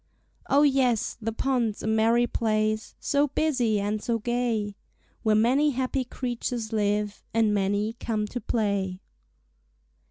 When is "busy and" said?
3.27-4.01